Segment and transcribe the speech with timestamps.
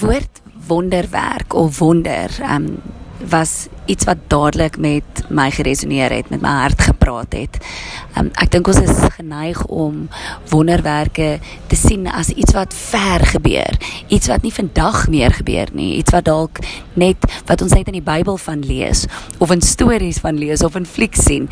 [0.00, 2.80] woord wonderwerk of wonder um
[3.28, 7.58] was iets wat dadelik met my geresoneer het, met my hart gepraat het.
[8.18, 10.06] Um, ek dink ons is geneig om
[10.50, 13.76] wonderwerke te sien as iets wat ver gebeur,
[14.08, 16.62] iets wat nie vandag meer gebeur nie, iets wat dalk
[16.94, 19.06] net wat ons net in die Bybel van lees
[19.38, 21.50] of in stories van lees of in flieks sien.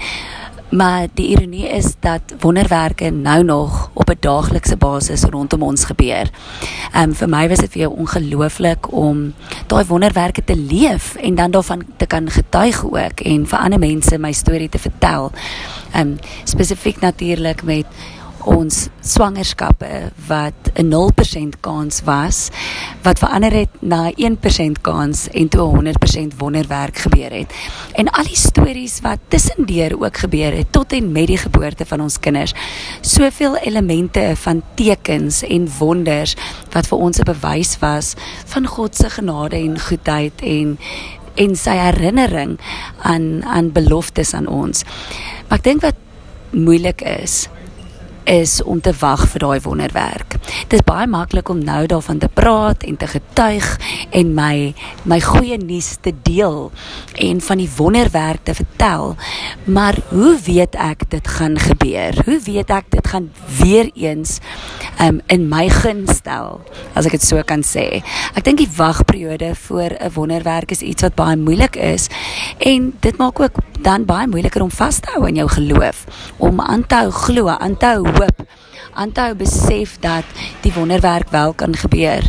[0.69, 6.31] Maar die ironie is dat wonderwerke nou nog op 'n daaglikse basis rondom ons gebeur.
[6.93, 9.35] Ehm um, vir my was dit vir jou ongelooflik om
[9.67, 14.19] daai wonderwerke te leef en dan daarvan te kan getuig ook en vir ander mense
[14.19, 15.33] my storie te vertel.
[15.93, 17.87] Ehm um, spesifiek natuurlik met
[18.49, 22.51] ons swangerskappe wat 'n 0% kans was
[23.03, 27.53] wat verander het na 1% kans en toe 100% wonderwerk gebeur het.
[27.93, 32.01] En al die stories wat tussendeur ook gebeur het tot en met die geboorte van
[32.01, 32.55] ons kinders.
[33.01, 36.37] Soveel elemente van tekens en wonders
[36.73, 40.79] wat vir ons 'n bewys was van God se genade en goedheid en
[41.35, 42.59] en sy herinnering
[43.03, 44.85] aan aan beloftes aan ons.
[45.49, 45.95] Maar ek dink wat
[46.51, 47.49] moeilik is
[48.29, 50.37] is om te wag vir daai wonderwerk.
[50.69, 53.67] Dit is baie maklik om nou daarvan te praat en te getuig
[54.11, 54.75] en my
[55.09, 56.69] my goeie nuus te deel
[57.25, 59.17] en van die wonderwerk te vertel.
[59.65, 62.21] Maar hoe weet ek dit gaan gebeur?
[62.25, 64.39] Hoe weet ek dit gaan weer eens
[65.01, 66.61] um, in my guns stel
[66.93, 68.03] as ek dit so kan sê?
[68.37, 72.09] Ek dink die wagperiode vir 'n wonderwerk is iets wat baie moeilik is
[72.59, 76.05] en dit maak ook dan baie moeiliker om vas te hou aan jou geloof,
[76.37, 78.47] om aan te hou glo, aan te hou hoop,
[78.95, 80.25] aan te hou besef dat
[80.61, 82.27] die wonderwerk wel kan gebeur.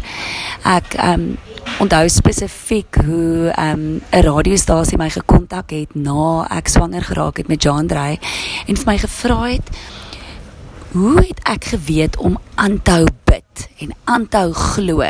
[0.63, 1.37] Ek um
[1.79, 7.63] onthou spesifiek hoe um 'n radiostasie my gekontak het na ek swanger geraak het met
[7.63, 8.19] Jean Drey
[8.67, 9.69] en vir my gevra het
[10.91, 15.01] hoe het ek geweet om aan te hou bid en aan te hou glo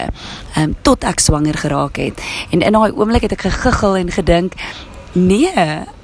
[0.58, 4.54] um tot ek swanger geraak het en in daai oomblik het ek gegiggel en gedink
[5.14, 5.54] nee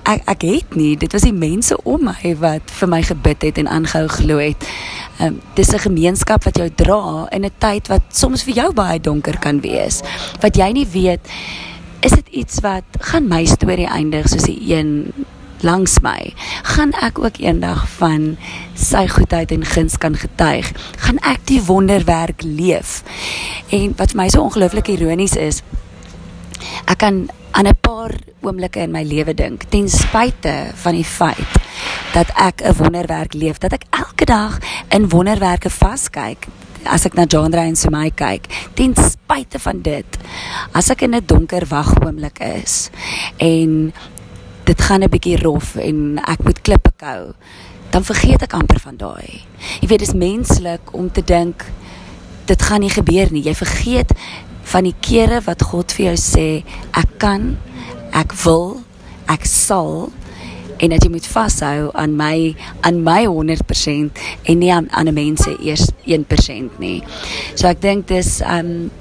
[0.06, 3.58] ek ek het nie dit was die mense om my wat vir my gebid het
[3.62, 4.68] en aangehou glo het.
[5.20, 8.74] Ehm um, dis 'n gemeenskap wat jou dra in 'n tyd wat soms vir jou
[8.74, 10.02] baie donker kan wees.
[10.42, 11.22] Wat jy nie weet
[12.00, 15.14] is dit iets wat gaan my storie eindig soos die een
[15.66, 16.34] langs my.
[16.64, 18.38] Gaan ek ook eendag van
[18.74, 20.72] sy goedheid en guns kan getuig?
[20.98, 23.04] Gaan ek die wonderwerk leef?
[23.70, 25.64] En wat vir my so ongelooflik ironies is,
[26.86, 28.12] ek kan aan 'n paar
[28.42, 31.52] oomblikke in my lewe dink ten spyte van die feit
[32.14, 36.48] dat ek 'n wonderwerk leef dat ek elke dag in wonderwerke vaskyk
[36.84, 40.18] as ek na Jandra en Sumay kyk ten spyte van dit
[40.72, 42.90] as ek in 'n donker wagoomblik is
[43.38, 43.94] en
[44.64, 47.34] dit gaan 'n bietjie rof en ek moet klippe kou
[47.90, 49.42] dan vergeet ek amper van daai.
[49.80, 51.64] Jy weet dit is menslik om te dink
[52.46, 53.44] dit gaan nie gebeur nie.
[53.46, 54.12] Jy vergeet
[54.76, 56.48] van die kere wat God vir jou sê
[57.00, 57.54] ek kan,
[58.12, 58.82] ek wil,
[59.32, 60.10] ek sal
[60.84, 62.52] en dat jy moet vashou aan my
[62.84, 64.20] aan my 100%
[64.52, 67.00] en nie aan ander mense eers 1% nie.
[67.56, 68.92] So ek dink dis um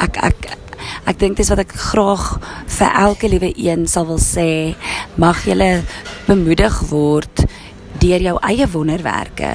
[0.00, 0.48] ek ek
[1.12, 2.24] ek dink dis wat ek graag
[2.78, 4.72] vir elke liewe een sal wil sê,
[5.20, 5.74] mag jy
[6.24, 7.44] bemoedig word
[8.00, 9.52] deur jou eie wonderwerke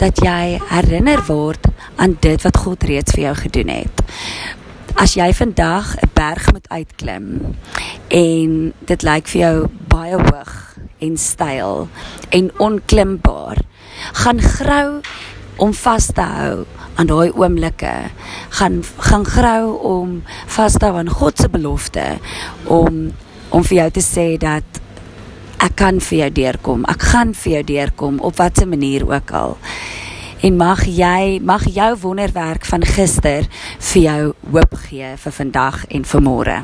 [0.00, 1.68] dat jy herinner word
[2.00, 4.02] aan dit wat God reeds vir jou gedoen het
[4.94, 7.56] as jy vandag 'n berg moet uitklim
[8.08, 11.88] en dit lyk vir jou baie hoog en styl
[12.30, 13.58] en onklimbaar,
[14.12, 15.00] gaan grou
[15.56, 16.64] om vas te hou
[16.94, 17.94] aan daai oomblikke,
[18.48, 22.18] gaan gaan grou om vas te hou aan God se belofte
[22.64, 23.12] om
[23.50, 24.80] om vir jou te sê dat
[25.62, 26.84] ek kan vir jou deurkom.
[26.90, 29.58] Ek gaan vir jou deurkom op watter manier ook al
[30.42, 33.46] en mag jy mag jou wonderwerk van gister
[33.78, 36.62] vir jou hoop gee vir vandag en vir môre